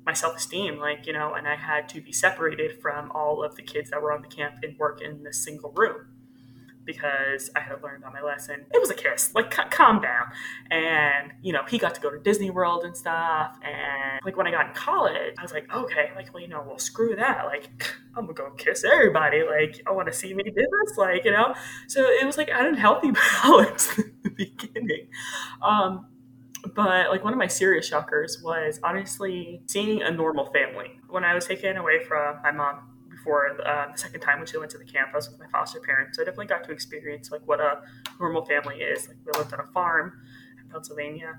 [0.04, 3.54] my self esteem, like, you know, and I had to be separated from all of
[3.54, 6.06] the kids that were on the camp and work in this single room
[6.84, 8.64] because I had learned on my lesson.
[8.72, 10.26] It was a kiss, like c- calm down.
[10.70, 13.56] And you know, he got to go to Disney World and stuff.
[13.62, 16.64] And like when I got in college, I was like, okay, like well, you know,
[16.66, 17.46] well, screw that.
[17.46, 17.70] Like
[18.16, 19.42] I'm gonna go kiss everybody.
[19.42, 20.96] Like I want to see me do this.
[20.96, 21.54] Like you know,
[21.88, 23.10] so it was like an unhealthy
[23.42, 25.08] balance in the beginning.
[25.62, 26.06] Um,
[26.74, 31.34] but like one of my serious shockers was honestly seeing a normal family when I
[31.34, 32.91] was taken away from my mom
[33.22, 35.10] for uh, the second time when she went to the camp.
[35.12, 37.82] I was with my foster parents, so I definitely got to experience like what a
[38.18, 39.08] normal family is.
[39.08, 40.20] Like we lived on a farm
[40.62, 41.38] in Pennsylvania,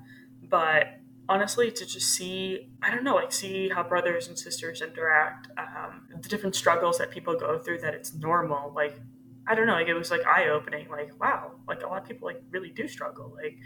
[0.50, 5.48] but honestly, to just see, I don't know, like see how brothers and sisters interact,
[5.58, 8.74] um, the different struggles that people go through, that it's normal.
[8.74, 9.00] Like
[9.48, 10.90] I don't know, like it was like eye opening.
[10.90, 13.34] Like wow, like a lot of people like really do struggle.
[13.36, 13.58] Like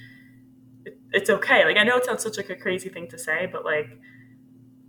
[0.86, 1.66] it, it's okay.
[1.66, 4.00] Like I know it sounds such like a crazy thing to say, but like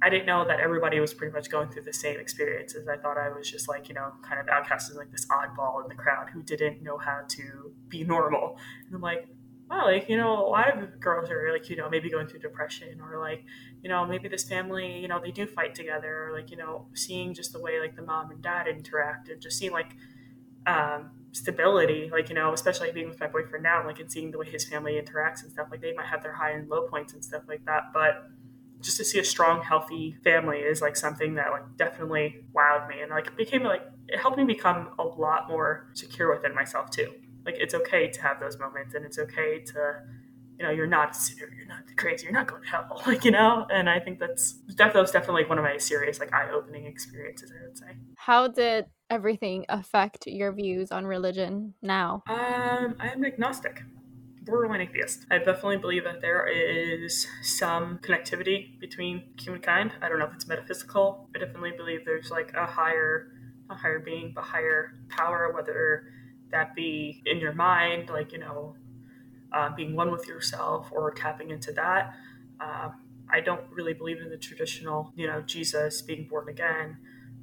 [0.00, 2.86] I didn't know that everybody was pretty much going through the same experiences.
[2.86, 5.88] I thought I was just like, you know, kind of outcasted like this oddball in
[5.88, 8.58] the crowd who didn't know how to be normal.
[8.86, 9.28] And I'm like,
[9.68, 12.40] wow, like, you know, a lot of girls are like, you know, maybe going through
[12.40, 13.44] depression or like,
[13.82, 16.86] you know, maybe this family, you know, they do fight together or like, you know,
[16.94, 19.96] seeing just the way like the mom and dad interact and just seeing like
[20.66, 24.38] um, stability, like, you know, especially being with my boyfriend now, like, and seeing the
[24.38, 27.12] way his family interacts and stuff, like they might have their high and low points
[27.12, 27.90] and stuff like that.
[27.92, 28.28] But
[28.80, 33.00] just to see a strong, healthy family is like something that like definitely wowed me
[33.00, 37.12] and like became like it helped me become a lot more secure within myself too.
[37.44, 40.02] Like it's okay to have those moments and it's okay to
[40.58, 43.24] you know, you're not a sinner, you're not crazy, you're not going to hell, like
[43.24, 43.66] you know.
[43.70, 47.52] And I think that's that was definitely like one of my serious, like eye-opening experiences.
[47.56, 47.86] I would say.
[48.16, 52.24] How did everything affect your views on religion now?
[52.26, 53.82] Um, I am agnostic
[54.48, 55.26] borderline atheist.
[55.30, 59.92] I definitely believe that there is some connectivity between humankind.
[60.02, 61.28] I don't know if it's metaphysical.
[61.34, 63.32] I definitely believe there's like a higher
[63.70, 66.10] a higher being, but higher power, whether
[66.50, 68.76] that be in your mind, like, you know,
[69.52, 72.14] uh, being one with yourself or tapping into that.
[72.60, 72.90] Uh,
[73.30, 76.96] I don't really believe in the traditional, you know, Jesus being born again.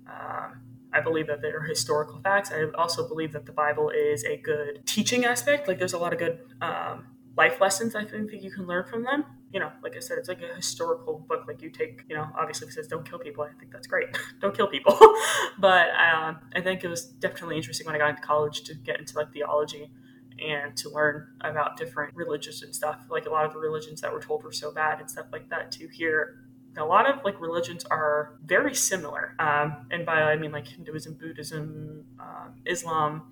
[0.08, 0.62] Um,
[0.96, 2.52] I believe that there are historical facts.
[2.52, 5.68] I also believe that the Bible is a good teaching aspect.
[5.68, 7.06] Like there's a lot of good um,
[7.36, 9.26] life lessons I think that you can learn from them.
[9.52, 11.44] You know, like I said, it's like a historical book.
[11.48, 13.44] Like you take, you know, obviously it says don't kill people.
[13.44, 14.08] I think that's great.
[14.42, 14.98] don't kill people.
[15.60, 19.00] but um, I think it was definitely interesting when I got into college to get
[19.00, 19.92] into like theology
[20.40, 23.06] and to learn about different religions and stuff.
[23.10, 25.50] Like a lot of the religions that were told were so bad and stuff like
[25.50, 25.72] that.
[25.74, 26.45] To hear
[26.78, 31.16] a lot of like religions are very similar, um, and by I mean like Hinduism,
[31.16, 33.32] Buddhism, um, Islam.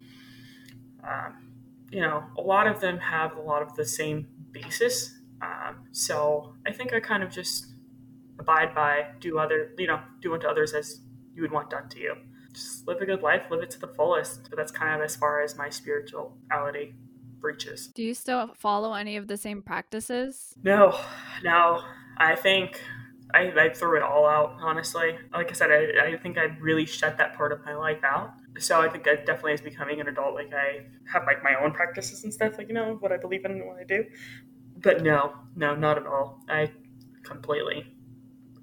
[1.03, 1.49] Um,
[1.91, 5.15] you know, a lot of them have a lot of the same basis.
[5.41, 7.73] Um, so I think I kind of just
[8.39, 11.01] abide by do other, you know, do unto others as
[11.35, 12.15] you would want done to you
[12.53, 14.49] just live a good life, live it to the fullest.
[14.49, 16.93] But that's kind of as far as my spirituality
[17.41, 17.87] reaches.
[17.87, 20.53] Do you still follow any of the same practices?
[20.63, 20.97] No,
[21.43, 21.81] no.
[22.17, 22.79] I think
[23.33, 25.17] I, I threw it all out, honestly.
[25.33, 28.33] Like I said, I, I think I really shut that part of my life out.
[28.59, 31.71] So I think that definitely as becoming an adult, like I have like my own
[31.71, 34.05] practices and stuff, like, you know, what I believe in and what I do.
[34.77, 36.43] But no, no, not at all.
[36.47, 36.71] I
[37.23, 37.93] completely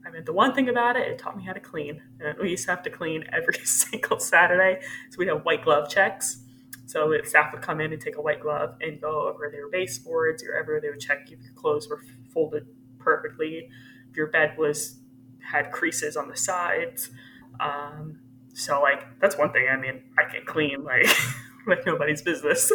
[0.07, 2.03] I mean, the one thing about it, it taught me how to clean.
[2.21, 4.81] And we used to have to clean every single Saturday.
[5.11, 6.43] So we'd have white glove checks.
[6.87, 10.43] So staff would come in and take a white glove and go over their baseboards
[10.43, 12.03] or ever they would check if your clothes were
[12.33, 12.67] folded
[12.99, 13.69] perfectly,
[14.15, 14.97] your bed was
[15.41, 17.11] had creases on the sides.
[17.59, 18.21] Um,
[18.55, 19.67] so like that's one thing.
[19.71, 21.07] I mean, I can clean like
[21.67, 22.73] like nobody's business.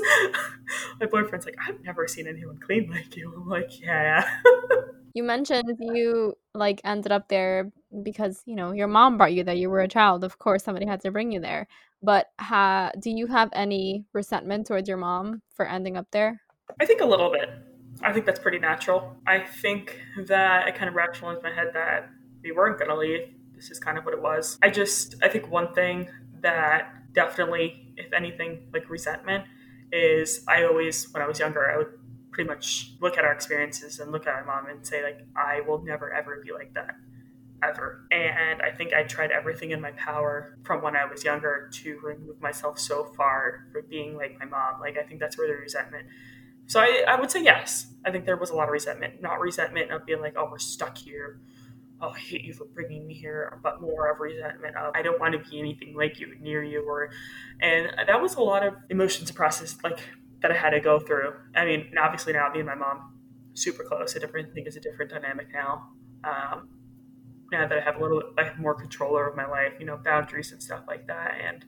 [0.99, 3.33] My boyfriend's like, I've never seen anyone clean like you.
[3.35, 4.27] I'm like, yeah.
[5.15, 7.71] You mentioned you like ended up there
[8.03, 9.55] because you know your mom brought you there.
[9.55, 10.61] You were a child, of course.
[10.61, 11.69] Somebody had to bring you there.
[12.03, 16.41] But ha- do you have any resentment towards your mom for ending up there?
[16.81, 17.49] I think a little bit.
[18.05, 19.17] I think that's pretty natural.
[19.25, 22.09] I think that I kind of rationalized my head that
[22.43, 23.29] we weren't going to leave.
[23.55, 24.59] This is kind of what it was.
[24.61, 26.09] I just, I think one thing
[26.41, 29.45] that definitely, if anything, like resentment
[29.91, 31.87] is I always, when I was younger, I would
[32.35, 35.61] pretty much look at our experiences and look at my mom and say like i
[35.61, 36.95] will never ever be like that
[37.63, 41.69] ever and i think i tried everything in my power from when i was younger
[41.71, 45.47] to remove myself so far from being like my mom like i think that's where
[45.47, 46.05] the resentment
[46.67, 49.39] so I, I would say yes i think there was a lot of resentment not
[49.39, 51.39] resentment of being like oh we're stuck here
[52.01, 55.19] oh, I hate you for bringing me here, but more of resentment of I don't
[55.19, 57.09] want to be anything like you, near you, or,
[57.61, 59.77] and that was a lot of emotions process.
[59.83, 59.99] Like
[60.41, 61.33] that I had to go through.
[61.55, 63.13] I mean, obviously now me and my mom
[63.53, 64.15] super close.
[64.15, 65.89] A different thing is a different dynamic now.
[66.23, 66.69] Um,
[67.51, 69.97] now that I have a little, I have more control over my life, you know,
[69.97, 71.63] boundaries and stuff like that, and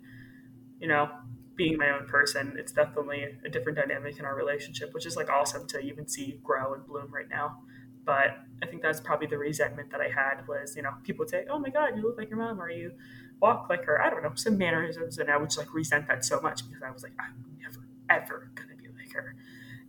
[0.79, 1.09] you know,
[1.57, 5.29] being my own person, it's definitely a different dynamic in our relationship, which is like
[5.29, 7.59] awesome to even see grow and bloom right now.
[8.05, 11.29] But I think that's probably the resentment that I had was, you know, people would
[11.29, 12.93] say, "Oh my God, you look like your mom," or "You
[13.41, 16.23] walk like her." I don't know, some mannerisms, and I would just like resent that
[16.23, 19.35] so much because I was like, I'm never ever gonna be like her.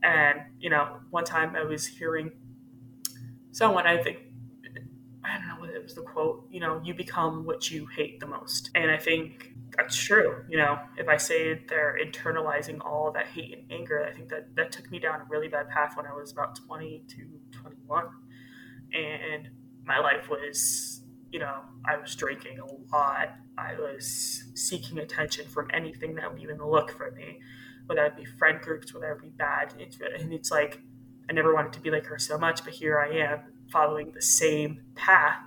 [0.03, 2.33] And you know, one time I was hearing
[3.53, 4.19] someone, I think,
[5.25, 8.21] I don't know what it was the quote, you know, you become what you hate
[8.21, 8.71] the most.
[8.75, 10.45] And I think that's true.
[10.51, 14.55] You know, if I say they're internalizing all that hate and anger, I think that
[14.57, 18.05] that took me down a really bad path when I was about 20 to 21.
[18.93, 19.49] And
[19.87, 23.37] my life was, you know, I was drinking a lot.
[23.57, 27.41] I was seeking attention from anything that would even look for me
[27.89, 29.73] whether it be friend groups, whether it be bad.
[29.73, 30.81] And it's like,
[31.29, 33.41] I never wanted to be like her so much, but here I am
[33.73, 35.43] following the same path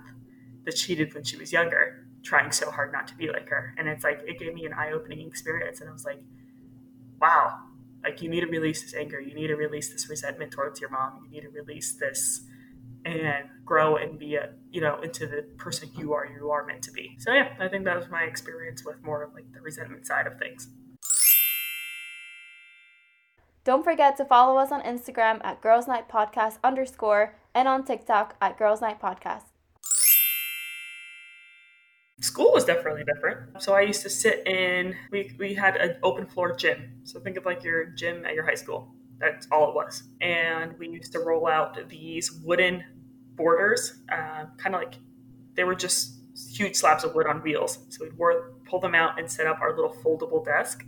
[0.64, 3.74] that she did when she was younger, trying so hard not to be like her.
[3.78, 5.80] And it's like, it gave me an eye opening experience.
[5.80, 6.20] And I was like,
[7.20, 7.58] wow,
[8.02, 9.20] like you need to release this anger.
[9.20, 11.24] You need to release this resentment towards your mom.
[11.24, 12.42] You need to release this
[13.04, 16.82] and grow and be a, you know, into the person you are, you are meant
[16.84, 17.16] to be.
[17.18, 20.26] So yeah, I think that was my experience with more of like the resentment side
[20.26, 20.68] of things.
[23.64, 28.34] Don't forget to follow us on Instagram at Girls Night Podcast underscore and on TikTok
[28.40, 29.51] at Girls Night Podcast.
[32.22, 33.60] School was definitely different.
[33.60, 36.92] So I used to sit in, we, we had an open floor gym.
[37.02, 38.94] So think of like your gym at your high school.
[39.18, 40.04] That's all it was.
[40.20, 42.84] And we used to roll out these wooden
[43.34, 44.94] borders, uh, kind of like
[45.54, 46.20] they were just
[46.52, 47.80] huge slabs of wood on wheels.
[47.88, 48.16] So we'd
[48.66, 50.84] pull them out and set up our little foldable desk.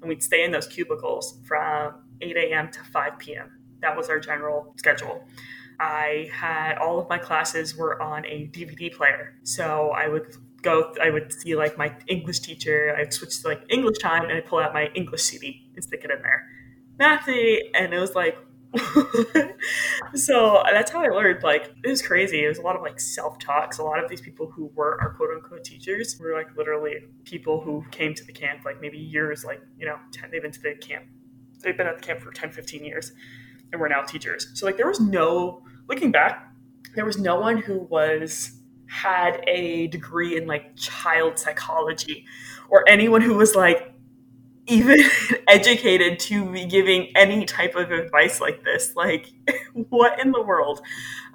[0.00, 2.72] And we'd stay in those cubicles from 8 a.m.
[2.72, 3.52] to 5 p.m.
[3.82, 5.24] That was our general schedule.
[5.78, 9.34] I had all of my classes were on a DVD player.
[9.44, 12.94] So I would go, I would see like my English teacher.
[12.98, 16.04] I'd switch to like English time, and I'd pull out my English CD and stick
[16.04, 16.48] it in there.
[16.98, 18.36] Math and it was like.
[20.14, 21.42] so that's how I learned.
[21.42, 22.42] Like it was crazy.
[22.42, 23.76] It was a lot of like self talks.
[23.76, 26.94] A lot of these people who were our quote unquote teachers were like literally
[27.24, 30.52] people who came to the camp like maybe years, like you know, 10, they've been
[30.52, 31.04] to the camp.
[31.60, 33.12] They've been at the camp for 10, 15 years,
[33.72, 34.50] and we're now teachers.
[34.54, 36.50] So like there was no looking back,
[36.94, 38.61] there was no one who was
[38.92, 42.26] had a degree in like child psychology
[42.68, 43.94] or anyone who was like
[44.66, 44.98] even
[45.48, 48.94] educated to be giving any type of advice like this.
[48.96, 49.32] Like,
[49.90, 50.82] what in the world?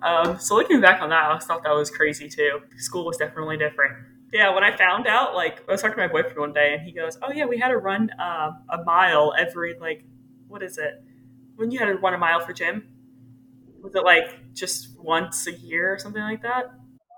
[0.04, 2.62] Um, so looking back on that, I thought that was crazy too.
[2.78, 3.94] School was definitely different.
[4.34, 6.84] Yeah, when I found out, like, I was talking to my boyfriend one day, and
[6.84, 10.04] he goes, "Oh yeah, we had to run uh, a mile every like,
[10.48, 11.04] what is it?
[11.56, 12.84] When you had to run a mile for gym?
[13.82, 16.74] Was it like just once a year or something like that?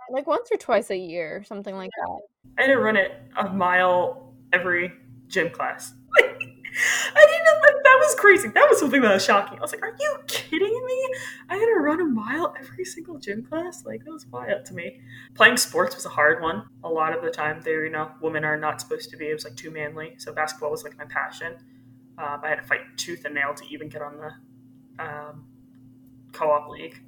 [0.09, 2.19] Like once or twice a year, something like that.
[2.57, 4.91] I had to run it a mile every
[5.27, 5.93] gym class.
[6.17, 8.47] I didn't know that, that was crazy.
[8.49, 9.57] That was something that was shocking.
[9.57, 11.09] I was like, "Are you kidding me?
[11.49, 13.85] I had to run a mile every single gym class.
[13.85, 14.99] Like that was wild to me."
[15.35, 16.63] Playing sports was a hard one.
[16.83, 19.29] A lot of the time, there, you know, women are not supposed to be.
[19.29, 20.13] It was like too manly.
[20.17, 21.55] So basketball was like my passion.
[22.17, 25.45] Um, I had to fight tooth and nail to even get on the um,
[26.33, 27.01] co-op league.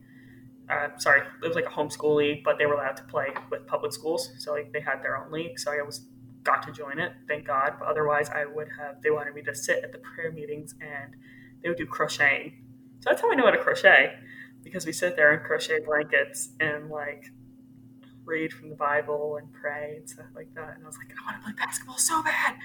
[0.71, 3.67] Uh, sorry, it was like a homeschool league, but they were allowed to play with
[3.67, 5.59] public schools, so like they had their own league.
[5.59, 6.05] So I was
[6.43, 7.73] got to join it, thank God.
[7.79, 9.01] But otherwise, I would have.
[9.01, 11.15] They wanted me to sit at the prayer meetings and
[11.61, 12.53] they would do crocheting.
[12.99, 14.13] So that's how I know how to crochet
[14.63, 17.25] because we sit there and crochet blankets and like
[18.25, 20.75] read from the Bible and pray and stuff like that.
[20.75, 22.55] And I was like, I want to play basketball so bad.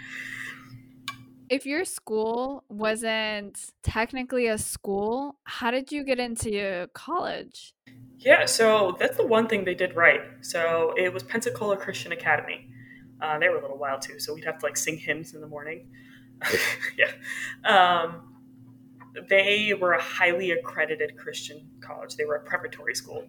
[1.49, 7.75] If your school wasn't technically a school, how did you get into college?
[8.19, 10.23] Yeah, so that's the one thing they did right.
[10.41, 12.69] So it was Pensacola Christian Academy.
[13.21, 15.41] Uh, they were a little wild too, so we'd have to like sing hymns in
[15.41, 15.89] the morning.
[16.99, 17.13] yeah.
[17.65, 18.35] Um,
[19.29, 22.17] they were a highly accredited Christian college.
[22.17, 23.25] They were a preparatory school.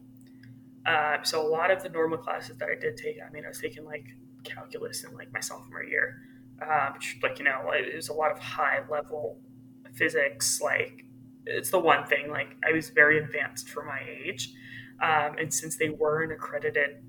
[0.85, 3.49] Uh, so a lot of the normal classes that I did take, I mean, I
[3.49, 4.05] was taking like
[4.43, 6.17] calculus in like my sophomore year,
[6.61, 9.39] um, like you know, it was a lot of high level
[9.93, 10.61] physics.
[10.61, 11.03] Like
[11.45, 12.29] it's the one thing.
[12.29, 14.53] Like I was very advanced for my age,
[15.01, 17.03] um, and since they were an accredited,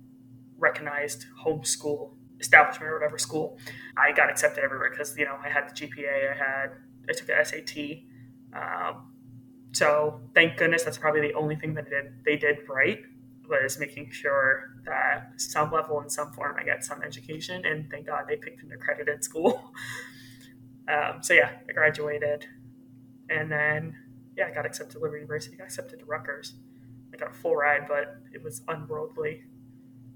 [0.58, 3.58] recognized homeschool establishment or whatever school,
[3.96, 6.70] I got accepted everywhere because you know I had the GPA, I had
[7.08, 8.04] I took the SAT.
[8.54, 9.12] Um,
[9.72, 13.00] so thank goodness that's probably the only thing that did, they did right
[13.48, 18.06] was making sure that some level in some form I get some education, and thank
[18.06, 19.72] God they picked an accredited school.
[20.88, 22.46] um, so yeah, I graduated,
[23.30, 23.96] and then
[24.36, 25.56] yeah, I got accepted to Liberty University.
[25.56, 26.54] Got accepted to Rutgers.
[27.12, 29.42] I got a full ride, but it was unworldly.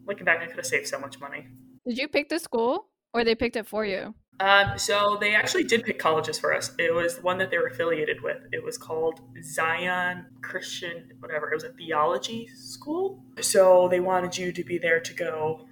[0.06, 1.46] Looking back, I could have saved so much money.
[1.86, 4.14] Did you pick the school or they picked it for you?
[4.42, 6.72] Um, so they actually did pick colleges for us.
[6.76, 8.38] It was one that they were affiliated with.
[8.50, 11.52] It was called Zion Christian, whatever.
[11.52, 13.22] It was a theology school.
[13.40, 15.68] So they wanted you to be there to go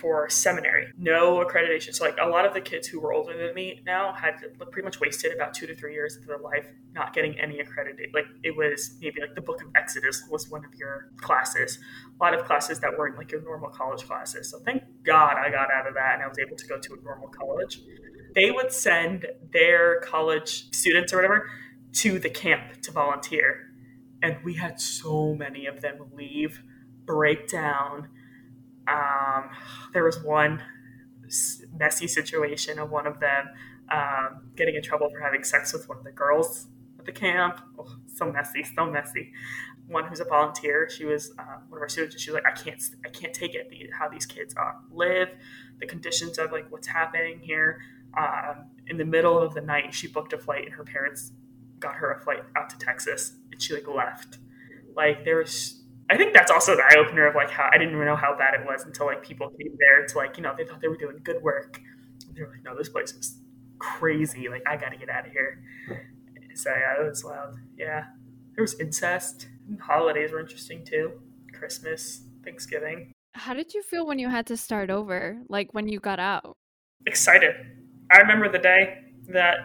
[0.00, 0.86] for seminary.
[0.96, 1.94] No accreditation.
[1.94, 4.36] So like a lot of the kids who were older than me now had
[4.70, 8.10] pretty much wasted about two to three years of their life not getting any accredited.
[8.14, 11.78] Like it was maybe like the Book of Exodus was one of your classes.
[12.18, 14.50] A lot of classes that weren't like your normal college classes.
[14.50, 16.94] So thank God I got out of that and I was able to go to
[16.94, 17.80] a normal college.
[18.34, 21.48] They would send their college students or whatever
[21.94, 23.70] to the camp to volunteer.
[24.22, 26.62] And we had so many of them leave,
[27.06, 28.08] break down,
[28.86, 29.50] um,
[29.92, 30.62] there was one
[31.76, 33.48] messy situation of one of them
[33.90, 36.66] um, getting in trouble for having sex with one of the girls
[36.98, 37.60] at the camp.
[37.78, 39.32] Oh, so messy, so messy.
[39.86, 42.20] One who's a volunteer, she was uh, one of our students.
[42.20, 43.68] She was like, "I can't, I can't take it.
[43.68, 45.28] The, how these kids uh, live,
[45.78, 47.80] the conditions of like what's happening here."
[48.16, 51.32] Um, in the middle of the night, she booked a flight, and her parents
[51.78, 54.38] got her a flight out to Texas, and she like left.
[54.94, 57.94] Like there was I think that's also the eye opener of like how I didn't
[57.94, 60.54] even know how bad it was until like people came there to like you know
[60.56, 61.80] they thought they were doing good work.
[62.34, 63.38] They were like, no, this place is
[63.78, 64.48] crazy.
[64.48, 65.62] Like I got to get out of here.
[66.54, 67.58] So yeah, it was wild.
[67.76, 68.04] Yeah,
[68.54, 69.48] there was incest.
[69.80, 71.12] Holidays were interesting too.
[71.52, 73.12] Christmas, Thanksgiving.
[73.32, 75.38] How did you feel when you had to start over?
[75.48, 76.56] Like when you got out?
[77.06, 77.54] Excited.
[78.10, 78.98] I remember the day
[79.28, 79.58] that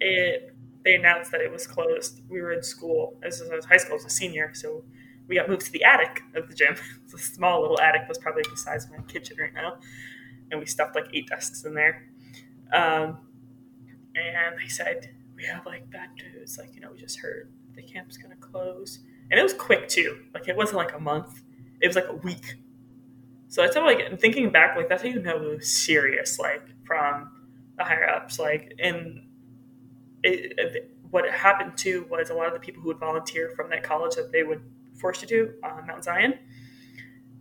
[0.00, 0.52] it
[0.84, 2.22] they announced that it was closed.
[2.28, 3.16] We were in school.
[3.22, 4.84] As I was high school, I was a senior, so
[5.26, 6.76] we got moved to the attic of the gym.
[7.04, 9.78] It's a small little attic, was probably the size of my kitchen right now,
[10.50, 12.08] and we stuffed like eight desks in there.
[12.72, 13.18] Um,
[14.14, 17.82] and they said we have like bad news, like you know we just heard the
[17.82, 20.18] camp's gonna close, and it was quick too.
[20.34, 21.42] Like it wasn't like a month;
[21.80, 22.56] it was like a week.
[23.48, 26.62] So that's how like thinking back, like that's how you know it was serious, like
[26.84, 27.30] from
[27.78, 29.20] the higher ups, like and
[30.22, 33.70] it, it, what happened too was a lot of the people who would volunteer from
[33.70, 34.62] that college that they would
[35.00, 36.34] force you to uh, Mount Zion,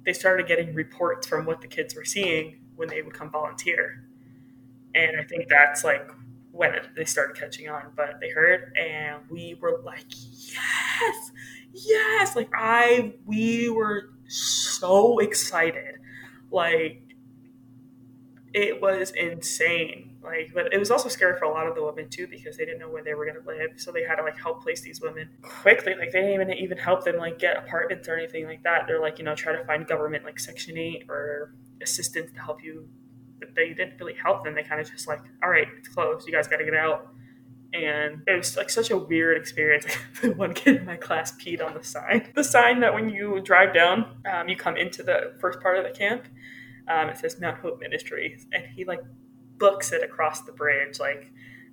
[0.06, 4.04] they started getting reports from what the kids were seeing when they would come volunteer,
[4.96, 6.10] and I think that's like
[6.52, 7.84] when it, they started catching on.
[7.96, 11.32] But they heard, and we were like, yes,
[11.74, 15.96] yes, like I, we were so excited,
[16.52, 17.02] like
[18.54, 22.10] it was insane like but it was also scary for a lot of the women
[22.10, 23.72] too because they didn't know where they were going to live.
[23.78, 25.94] So they had to like help place these women quickly.
[25.98, 28.88] Like they didn't even even help them like get apartments or anything like that.
[28.88, 32.64] They're like you know try to find government like section 8 or assistance to help
[32.64, 32.88] you.
[33.40, 34.56] But they didn't really help them.
[34.56, 36.28] They kind of just like all right it's closed.
[36.28, 37.10] You guys got to get out.
[37.74, 39.86] And it was like such a weird experience.
[40.36, 42.30] one kid in my class peed on the sign.
[42.34, 45.84] The sign that when you drive down, um, you come into the first part of
[45.84, 46.26] the camp.
[46.88, 49.02] Um, it says Mount Hope Ministries, and he like
[49.58, 51.32] books it across the bridge, like,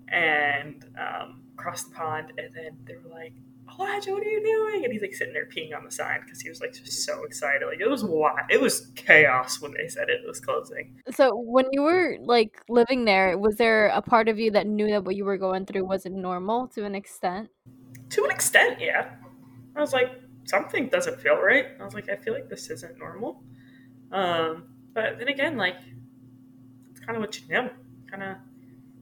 [0.08, 2.32] and um, across the pond.
[2.38, 3.34] And then they were like,
[3.78, 4.84] Elijah, what are you doing?
[4.84, 7.24] And he's like sitting there peeing on the sign because he was like just so
[7.24, 7.66] excited.
[7.66, 8.40] Like it was wild.
[8.50, 11.00] It was chaos when they said it was closing.
[11.10, 14.88] So when you were like living there, was there a part of you that knew
[14.88, 17.48] that what you were going through wasn't normal to an extent?
[18.10, 19.12] To an extent, yeah.
[19.74, 20.10] I was like,
[20.44, 21.68] something doesn't feel right.
[21.80, 23.42] I was like, I feel like this isn't normal.
[24.10, 25.76] Um, but then again, like
[27.04, 27.70] kind of what you know,
[28.10, 28.36] kind of,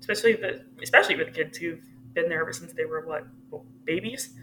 [0.00, 1.80] especially the especially with kids who've
[2.14, 3.26] been there ever since they were what
[3.84, 4.34] babies.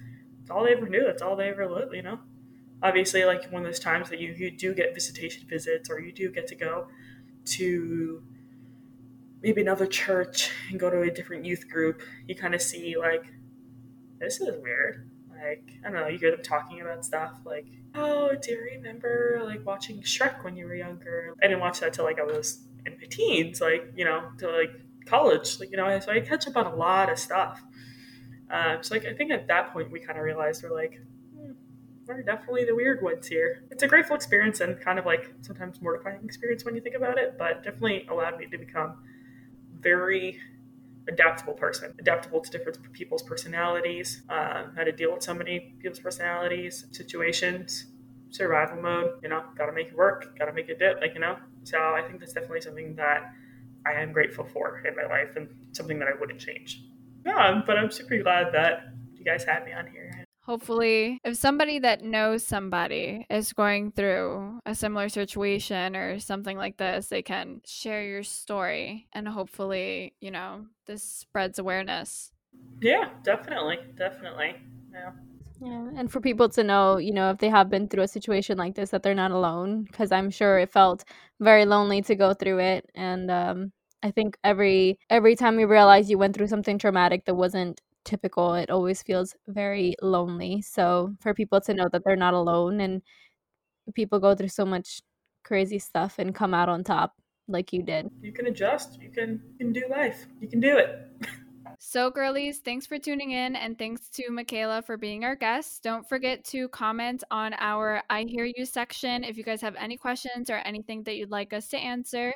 [0.41, 1.03] It's all they ever knew.
[1.05, 1.93] That's all they ever lived.
[1.93, 2.19] You know,
[2.81, 6.11] obviously, like one of those times that you you do get visitation visits, or you
[6.11, 6.87] do get to go
[7.45, 8.23] to
[9.41, 12.01] maybe another church and go to a different youth group.
[12.27, 13.25] You kind of see like
[14.19, 15.09] this is weird.
[15.29, 16.07] Like I don't know.
[16.07, 20.55] You hear them talking about stuff like, "Oh, do you remember like watching Shrek when
[20.55, 23.93] you were younger?" I didn't watch that till like I was in my teens, like
[23.95, 24.71] you know, to like
[25.05, 27.61] college, like you know, so I catch up on a lot of stuff.
[28.49, 30.99] Um, so like I think at that point we kind of realized we're like,
[31.35, 31.51] hmm,
[32.05, 33.63] we're definitely the weird ones here.
[33.71, 37.17] It's a grateful experience and kind of like sometimes mortifying experience when you think about
[37.17, 38.99] it, but definitely allowed me to become
[39.79, 40.39] very
[41.07, 45.99] adaptable person, adaptable to different people's personalities, um, how to deal with so many people's
[45.99, 47.87] personalities, situations,
[48.29, 49.11] survival mode.
[49.23, 50.99] You know, got to make it work, got to make it dip.
[51.01, 53.33] Like you know, so I think that's definitely something that
[53.85, 56.83] I am grateful for in my life and something that I wouldn't change.
[57.25, 60.23] Yeah, but I'm super glad that you guys had me on here.
[60.43, 66.77] Hopefully, if somebody that knows somebody is going through a similar situation or something like
[66.77, 72.31] this, they can share your story and hopefully, you know, this spreads awareness.
[72.81, 73.79] Yeah, definitely.
[73.97, 74.55] Definitely.
[74.93, 75.11] Yeah.
[75.59, 78.57] Yeah, and for people to know, you know, if they have been through a situation
[78.57, 81.03] like this, that they're not alone, because I'm sure it felt
[81.39, 82.89] very lonely to go through it.
[82.93, 83.71] And um,
[84.03, 88.53] I think every every time you realize you went through something traumatic that wasn't typical,
[88.53, 90.61] it always feels very lonely.
[90.61, 93.01] So for people to know that they're not alone, and
[93.95, 95.01] people go through so much
[95.43, 97.13] crazy stuff and come out on top
[97.47, 98.09] like you did.
[98.21, 99.01] You can adjust.
[99.01, 100.27] You can you can do life.
[100.41, 101.07] You can do it.
[101.79, 105.83] So, girlies, thanks for tuning in and thanks to Michaela for being our guest.
[105.83, 109.95] Don't forget to comment on our I Hear You section if you guys have any
[109.95, 112.33] questions or anything that you'd like us to answer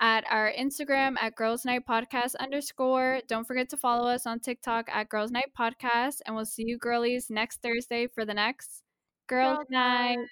[0.00, 3.20] at our Instagram at Girls Night Podcast underscore.
[3.28, 6.20] Don't forget to follow us on TikTok at Girls Night Podcast.
[6.26, 8.82] And we'll see you, girlies, next Thursday for the next
[9.28, 10.16] Girls, Girls Night.
[10.16, 10.26] Night.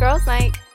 [0.00, 0.69] Girls Night.